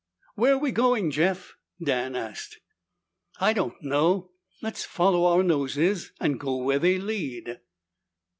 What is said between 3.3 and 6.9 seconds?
"I don't know. Let's follow our noses and go where